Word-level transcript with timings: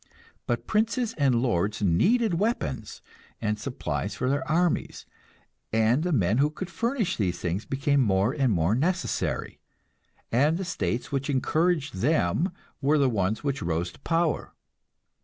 But 0.47 0.65
princes 0.65 1.13
and 1.13 1.43
lords 1.43 1.83
needed 1.83 2.39
weapons 2.39 3.03
and 3.39 3.59
supplies 3.59 4.15
for 4.15 4.31
their 4.31 4.43
armies, 4.49 5.05
and 5.71 6.01
the 6.01 6.11
men 6.11 6.39
who 6.39 6.49
could 6.49 6.71
furnish 6.71 7.17
these 7.17 7.37
things 7.39 7.65
became 7.65 8.01
more 8.01 8.33
and 8.33 8.51
more 8.51 8.73
necessary, 8.73 9.59
and 10.31 10.57
the 10.57 10.65
states 10.65 11.11
which 11.11 11.29
encouraged 11.29 11.97
them 11.97 12.51
were 12.81 12.97
the 12.97 13.11
ones 13.11 13.43
which 13.43 13.61
rose 13.61 13.91
to 13.91 13.99
power. 13.99 14.55